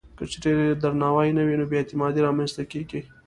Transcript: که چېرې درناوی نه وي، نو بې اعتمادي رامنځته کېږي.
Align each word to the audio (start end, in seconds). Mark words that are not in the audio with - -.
که 0.17 0.23
چېرې 0.31 0.67
درناوی 0.83 1.29
نه 1.37 1.43
وي، 1.47 1.55
نو 1.59 1.65
بې 1.69 1.77
اعتمادي 1.79 2.19
رامنځته 2.27 2.63
کېږي. 2.71 3.01